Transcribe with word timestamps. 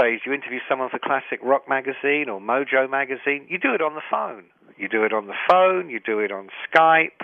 days, 0.00 0.20
you 0.24 0.32
interview 0.32 0.60
someone 0.68 0.88
for 0.88 0.98
Classic 0.98 1.38
Rock 1.42 1.68
magazine 1.68 2.28
or 2.28 2.40
Mojo 2.40 2.88
magazine, 2.88 3.46
you 3.48 3.58
do 3.58 3.74
it 3.74 3.82
on 3.82 3.94
the 3.94 4.02
phone. 4.10 4.44
You 4.76 4.88
do 4.88 5.04
it 5.04 5.12
on 5.12 5.26
the 5.26 5.34
phone. 5.48 5.90
You 5.90 6.00
do 6.00 6.20
it 6.20 6.32
on 6.32 6.48
Skype. 6.66 7.20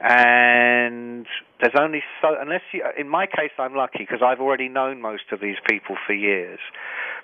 And 0.00 1.26
there's 1.60 1.74
only 1.80 2.02
so, 2.20 2.36
unless 2.38 2.60
you, 2.72 2.84
in 2.98 3.08
my 3.08 3.26
case, 3.26 3.52
I'm 3.58 3.74
lucky 3.74 4.00
because 4.00 4.20
I've 4.22 4.40
already 4.40 4.68
known 4.68 5.00
most 5.00 5.32
of 5.32 5.40
these 5.40 5.56
people 5.68 5.96
for 6.06 6.12
years. 6.12 6.58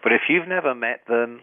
But 0.02 0.12
if 0.12 0.22
you've 0.30 0.48
never 0.48 0.74
met 0.74 1.02
them, 1.06 1.42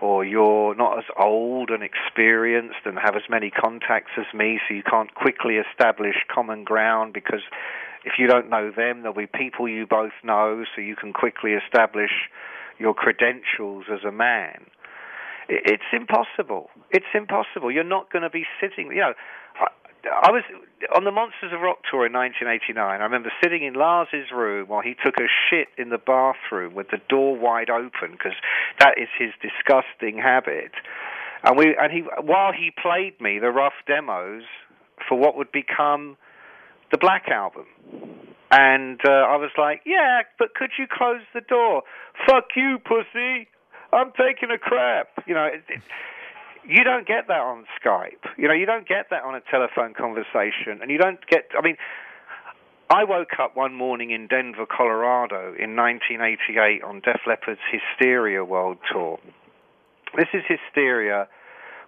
or 0.00 0.24
you're 0.24 0.74
not 0.76 0.98
as 0.98 1.04
old 1.18 1.70
and 1.70 1.82
experienced 1.82 2.84
and 2.84 2.98
have 2.98 3.16
as 3.16 3.22
many 3.28 3.50
contacts 3.50 4.12
as 4.16 4.26
me, 4.32 4.60
so 4.68 4.74
you 4.74 4.82
can't 4.82 5.12
quickly 5.14 5.56
establish 5.56 6.14
common 6.32 6.62
ground 6.62 7.12
because 7.14 7.42
if 8.04 8.12
you 8.18 8.26
don't 8.26 8.48
know 8.48 8.70
them, 8.70 9.02
there'll 9.02 9.14
be 9.14 9.26
people 9.26 9.68
you 9.68 9.86
both 9.86 10.12
know, 10.22 10.64
so 10.74 10.80
you 10.80 10.94
can 10.94 11.12
quickly 11.12 11.52
establish 11.52 12.12
your 12.80 12.94
credentials 12.94 13.84
as 13.92 14.00
a 14.06 14.10
man. 14.10 14.64
It's 15.48 15.90
impossible. 15.92 16.70
It's 16.90 17.12
impossible. 17.14 17.70
You're 17.70 17.84
not 17.84 18.10
going 18.10 18.22
to 18.22 18.30
be 18.30 18.44
sitting. 18.60 18.86
You 18.92 19.00
know, 19.00 19.14
I, 19.56 19.66
I 20.28 20.30
was 20.30 20.42
on 20.94 21.04
the 21.04 21.10
Monsters 21.10 21.52
of 21.52 21.60
Rock 21.60 21.78
tour 21.90 22.06
in 22.06 22.12
1989. 22.12 22.78
I 22.78 23.04
remember 23.04 23.30
sitting 23.42 23.64
in 23.64 23.74
Lars's 23.74 24.30
room 24.32 24.68
while 24.68 24.80
he 24.80 24.94
took 25.04 25.16
a 25.18 25.26
shit 25.50 25.68
in 25.76 25.90
the 25.90 25.98
bathroom 25.98 26.74
with 26.74 26.88
the 26.90 26.98
door 27.08 27.36
wide 27.36 27.68
open 27.68 28.12
because 28.12 28.38
that 28.78 28.94
is 28.96 29.08
his 29.18 29.30
disgusting 29.42 30.16
habit. 30.16 30.72
And 31.42 31.58
we 31.58 31.76
and 31.78 31.92
he 31.92 32.02
while 32.22 32.52
he 32.52 32.70
played 32.70 33.20
me 33.20 33.38
the 33.38 33.50
rough 33.50 33.72
demos 33.86 34.42
for 35.08 35.18
what 35.18 35.36
would 35.36 35.50
become 35.52 36.16
the 36.92 36.98
Black 36.98 37.28
Album. 37.28 37.66
And 38.50 39.00
uh, 39.06 39.10
I 39.10 39.36
was 39.36 39.50
like, 39.56 39.82
yeah, 39.86 40.22
but 40.38 40.54
could 40.54 40.70
you 40.78 40.86
close 40.90 41.22
the 41.32 41.40
door? 41.40 41.82
Fuck 42.26 42.56
you, 42.56 42.78
pussy. 42.84 43.48
I'm 43.92 44.12
taking 44.12 44.50
a 44.50 44.58
crap. 44.58 45.08
You 45.26 45.34
know, 45.34 45.44
it, 45.46 45.62
it, 45.68 45.82
you 46.66 46.82
don't 46.82 47.06
get 47.06 47.28
that 47.28 47.40
on 47.40 47.64
Skype. 47.80 48.26
You 48.36 48.48
know, 48.48 48.54
you 48.54 48.66
don't 48.66 48.86
get 48.86 49.06
that 49.10 49.22
on 49.22 49.34
a 49.34 49.40
telephone 49.50 49.94
conversation, 49.94 50.82
and 50.82 50.90
you 50.90 50.98
don't 50.98 51.24
get. 51.28 51.50
I 51.56 51.62
mean, 51.62 51.76
I 52.90 53.04
woke 53.04 53.38
up 53.40 53.56
one 53.56 53.72
morning 53.74 54.10
in 54.10 54.26
Denver, 54.26 54.66
Colorado, 54.66 55.54
in 55.56 55.76
1988 55.76 56.82
on 56.82 57.00
Def 57.00 57.20
Leppard's 57.26 57.60
Hysteria 57.70 58.44
World 58.44 58.78
Tour. 58.92 59.20
This 60.16 60.26
is 60.34 60.42
Hysteria 60.48 61.28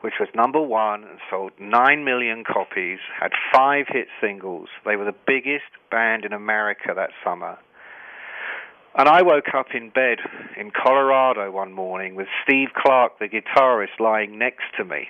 which 0.02 0.14
was 0.20 0.28
number 0.34 0.60
one 0.60 1.04
and 1.04 1.18
sold 1.30 1.52
9 1.58 2.04
million 2.04 2.44
copies, 2.44 2.98
had 3.18 3.30
five 3.54 3.86
hit 3.88 4.08
singles. 4.20 4.68
They 4.84 4.96
were 4.96 5.04
the 5.04 5.14
biggest 5.26 5.70
band 5.90 6.24
in 6.24 6.32
America 6.32 6.92
that 6.94 7.10
summer. 7.24 7.56
And 8.98 9.08
I 9.08 9.22
woke 9.22 9.54
up 9.56 9.68
in 9.74 9.88
bed 9.90 10.18
in 10.58 10.70
Colorado 10.70 11.50
one 11.50 11.72
morning 11.72 12.14
with 12.14 12.26
Steve 12.44 12.68
Clark, 12.76 13.18
the 13.18 13.28
guitarist, 13.28 13.98
lying 14.00 14.38
next 14.38 14.64
to 14.76 14.84
me. 14.84 15.08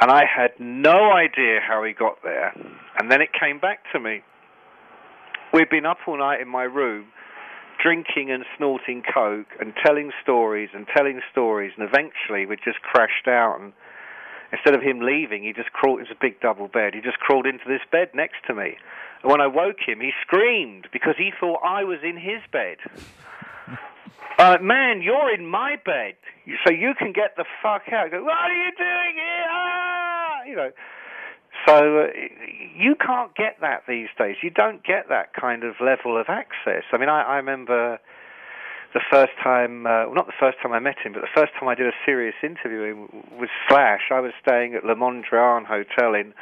And 0.00 0.10
I 0.10 0.24
had 0.24 0.50
no 0.58 1.12
idea 1.12 1.60
how 1.66 1.84
he 1.84 1.92
got 1.92 2.16
there. 2.24 2.52
And 2.98 3.10
then 3.10 3.20
it 3.20 3.28
came 3.38 3.60
back 3.60 3.80
to 3.92 4.00
me. 4.00 4.22
We'd 5.52 5.70
been 5.70 5.86
up 5.86 5.98
all 6.06 6.18
night 6.18 6.40
in 6.40 6.48
my 6.48 6.64
room 6.64 7.06
drinking 7.82 8.30
and 8.30 8.44
snorting 8.56 9.02
coke 9.02 9.48
and 9.60 9.74
telling 9.84 10.12
stories 10.22 10.70
and 10.72 10.86
telling 10.94 11.20
stories, 11.30 11.72
and 11.76 11.86
eventually 11.86 12.46
we 12.46 12.56
just 12.56 12.80
crashed 12.82 13.26
out. 13.26 13.60
And 13.60 13.72
instead 14.52 14.74
of 14.74 14.82
him 14.82 15.00
leaving, 15.00 15.42
he 15.42 15.52
just 15.52 15.72
crawled. 15.72 16.00
Was 16.00 16.08
a 16.10 16.18
big 16.20 16.40
double 16.40 16.68
bed. 16.68 16.94
He 16.94 17.00
just 17.00 17.18
crawled 17.18 17.46
into 17.46 17.64
this 17.66 17.82
bed 17.90 18.10
next 18.14 18.46
to 18.46 18.54
me. 18.54 18.76
And 19.22 19.30
when 19.30 19.40
I 19.40 19.46
woke 19.46 19.80
him, 19.86 20.00
he 20.00 20.12
screamed 20.22 20.88
because 20.92 21.14
he 21.18 21.32
thought 21.38 21.60
I 21.64 21.84
was 21.84 21.98
in 22.02 22.16
his 22.16 22.40
bed. 22.52 22.78
Uh, 24.38 24.56
man, 24.60 25.02
you're 25.02 25.32
in 25.32 25.46
my 25.46 25.76
bed, 25.84 26.14
so 26.64 26.72
you 26.72 26.94
can 26.98 27.12
get 27.12 27.36
the 27.36 27.44
fuck 27.62 27.82
out. 27.92 28.10
Go, 28.10 28.24
what 28.24 28.32
are 28.32 28.50
you 28.50 28.72
doing 28.76 29.14
here? 29.14 29.46
Ah! 29.48 30.42
You 30.46 30.56
know. 30.56 30.70
So 31.66 31.74
uh, 31.74 32.06
you 32.76 32.94
can't 32.94 33.34
get 33.34 33.60
that 33.60 33.82
these 33.86 34.08
days. 34.18 34.36
You 34.42 34.50
don't 34.50 34.82
get 34.84 35.08
that 35.08 35.34
kind 35.34 35.64
of 35.64 35.74
level 35.80 36.20
of 36.20 36.26
access. 36.28 36.84
I 36.92 36.98
mean, 36.98 37.08
I, 37.08 37.22
I 37.22 37.36
remember 37.36 37.98
the 38.94 39.00
first 39.10 39.32
time, 39.42 39.86
uh, 39.86 40.04
well, 40.06 40.14
not 40.14 40.26
the 40.26 40.38
first 40.38 40.58
time 40.62 40.72
I 40.72 40.80
met 40.80 40.96
him, 41.02 41.12
but 41.12 41.22
the 41.22 41.34
first 41.34 41.52
time 41.58 41.68
I 41.68 41.74
did 41.74 41.86
a 41.86 41.96
serious 42.04 42.34
interview 42.42 43.08
with 43.38 43.50
Slash. 43.68 44.10
I 44.10 44.20
was 44.20 44.32
staying 44.44 44.74
at 44.74 44.84
Le 44.84 44.94
Mondrian 44.94 45.64
Hotel 45.64 46.14
in 46.14 46.34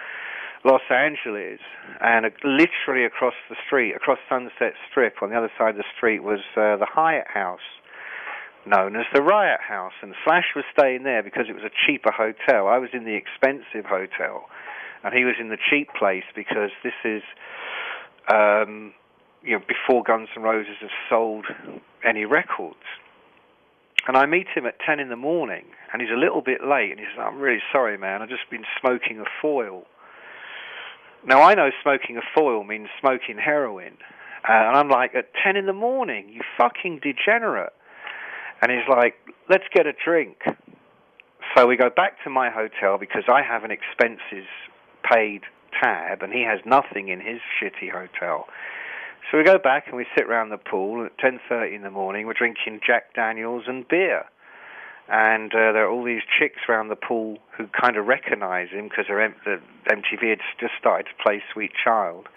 Los 0.65 0.83
Angeles, 0.91 1.61
and 2.01 2.27
uh, 2.27 2.31
literally 2.45 3.05
across 3.05 3.35
the 3.49 3.57
street, 3.67 3.95
across 3.95 4.19
Sunset 4.29 4.75
Strip, 4.91 5.23
on 5.23 5.31
the 5.31 5.37
other 5.37 5.51
side 5.57 5.71
of 5.71 5.77
the 5.77 5.91
street 5.97 6.23
was 6.23 6.41
uh, 6.57 6.77
the 6.77 6.87
Hyatt 6.89 7.29
House 7.29 7.65
known 8.67 8.95
as 8.97 9.07
the 9.15 9.23
Riot 9.23 9.61
House, 9.67 9.95
and 10.03 10.15
Slash 10.25 10.53
was 10.55 10.65
staying 10.77 11.05
there 11.05 11.23
because 11.23 11.47
it 11.49 11.55
was 11.55 11.65
a 11.65 11.73
cheaper 11.87 12.13
hotel. 12.13 12.69
I 12.69 12.77
was 12.77 12.91
in 12.93 13.05
the 13.05 13.17
expensive 13.17 13.89
hotel, 13.89 14.51
and 15.05 15.15
he 15.15 15.25
was 15.25 15.35
in 15.41 15.49
the 15.49 15.59
cheap 15.71 15.89
place 15.99 16.25
because 16.35 16.71
this 16.85 16.95
is, 17.05 17.23
um, 18.33 18.93
you 19.43 19.59
know, 19.59 19.65
before 19.67 20.03
Guns 20.03 20.29
N' 20.37 20.43
Roses 20.43 20.77
have 20.81 20.91
sold 21.09 21.47
any 22.05 22.25
records. 22.25 22.85
And 24.07 24.17
I 24.17 24.27
meet 24.27 24.47
him 24.55 24.67
at 24.67 24.79
10 24.85 24.99
in 24.99 25.09
the 25.09 25.17
morning, 25.17 25.65
and 25.93 26.01
he's 26.01 26.11
a 26.11 26.19
little 26.19 26.41
bit 26.41 26.65
late, 26.65 26.91
and 26.91 26.99
he 26.99 27.07
says, 27.07 27.23
I'm 27.23 27.39
really 27.39 27.63
sorry, 27.73 27.99
man, 27.99 28.23
I've 28.23 28.29
just 28.29 28.49
been 28.51 28.65
smoking 28.81 29.21
a 29.21 29.25
foil. 29.43 29.85
Now, 31.27 31.43
I 31.43 31.55
know 31.55 31.71
smoking 31.83 32.17
a 32.17 32.23
foil 32.35 32.65
means 32.65 32.89
smoking 32.99 33.37
heroin. 33.37 33.99
Uh, 34.49 34.53
and 34.53 34.77
I'm 34.77 34.89
like, 34.89 35.15
at 35.15 35.27
10 35.45 35.57
in 35.57 35.67
the 35.67 35.75
morning, 35.75 36.31
you 36.31 36.41
fucking 36.57 37.01
degenerate. 37.03 37.75
And 38.63 38.71
he's 38.71 38.89
like, 38.89 39.15
let's 39.51 39.65
get 39.73 39.87
a 39.87 39.93
drink. 39.93 40.39
So 41.57 41.67
we 41.67 41.77
go 41.77 41.91
back 41.91 42.23
to 42.25 42.31
my 42.31 42.49
hotel 42.49 42.97
because 42.99 43.25
I 43.29 43.43
have 43.43 43.65
an 43.65 43.71
expenses 43.71 44.49
paid 45.13 45.43
tab, 45.81 46.23
and 46.23 46.33
he 46.33 46.43
has 46.43 46.61
nothing 46.65 47.09
in 47.09 47.21
his 47.21 47.41
shitty 47.59 47.91
hotel. 47.91 48.47
So 49.31 49.39
we 49.39 49.45
go 49.45 49.59
back 49.59 49.85
and 49.87 49.97
we 49.97 50.07
sit 50.17 50.27
around 50.27 50.51
the 50.51 50.59
pool 50.59 51.05
at 51.05 51.17
10:30 51.19 51.75
in 51.75 51.83
the 51.83 51.91
morning. 51.91 52.27
We're 52.27 52.35
drinking 52.35 52.81
Jack 52.85 53.15
Daniels 53.15 53.65
and 53.67 53.87
beer, 53.87 54.25
and 55.09 55.55
uh, 55.55 55.73
there 55.73 55.87
are 55.87 55.91
all 55.91 56.05
these 56.05 56.23
chicks 56.39 56.61
around 56.69 56.89
the 56.89 56.97
pool 56.97 57.39
who 57.57 57.67
kind 57.69 57.97
of 57.97 58.07
recognize 58.07 58.71
him 58.71 58.89
because 58.89 59.07
the 59.09 59.61
MTV 59.87 60.31
had 60.31 60.41
just 60.59 60.75
started 60.79 61.07
to 61.07 61.23
play 61.23 61.43
Sweet 61.53 61.73
Child. 61.83 62.29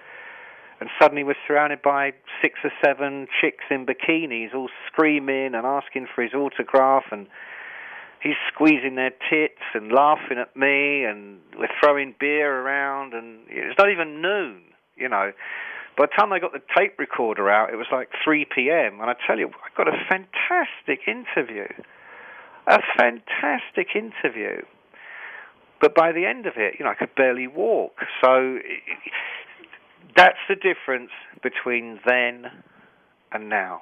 And 0.80 0.90
suddenly 1.00 1.24
we're 1.24 1.36
surrounded 1.48 1.82
by 1.82 2.14
six 2.42 2.60
or 2.64 2.72
seven 2.84 3.28
chicks 3.40 3.64
in 3.70 3.86
bikinis, 3.86 4.54
all 4.54 4.70
screaming 4.88 5.56
and 5.56 5.66
asking 5.66 6.08
for 6.14 6.24
his 6.24 6.34
autograph 6.34 7.06
and 7.12 7.28
he's 8.24 8.40
squeezing 8.52 8.96
their 8.96 9.12
tits 9.30 9.62
and 9.74 9.92
laughing 9.92 10.38
at 10.40 10.56
me, 10.56 11.04
and 11.04 11.40
we're 11.60 11.68
throwing 11.80 12.16
beer 12.20 12.62
around, 12.62 13.14
and 13.14 13.42
it's 13.50 13.78
not 13.78 13.92
even 13.92 14.22
noon, 14.22 14.62
you 14.96 15.10
know. 15.10 15.32
By 15.96 16.06
the 16.08 16.12
time 16.18 16.34
I 16.34 16.40
got 16.40 16.54
the 16.54 16.62
tape 16.76 16.98
recorder 16.98 17.52
out, 17.52 17.72
it 17.72 17.76
was 17.76 17.86
like 17.92 18.10
3 18.24 18.46
p.m., 18.56 19.00
and 19.00 19.10
I 19.10 19.16
tell 19.28 19.38
you, 19.38 19.50
I 19.50 19.70
got 19.78 19.88
a 19.88 19.98
fantastic 20.10 21.08
interview. 21.08 21.68
A 22.66 22.80
fantastic 22.98 23.90
interview. 23.94 24.64
But 25.82 25.94
by 25.94 26.14
the 26.14 26.26
end 26.26 26.48
of 26.48 26.54
it, 26.56 26.76
you 26.80 26.86
know, 26.86 26.92
I 26.92 26.96
could 26.96 27.14
barely 27.14 27.46
walk. 27.46 27.92
So 28.24 28.58
that's 30.16 30.40
the 30.48 30.56
difference 30.56 31.12
between 31.44 32.00
then 32.08 32.46
and 33.32 33.50
now. 33.50 33.82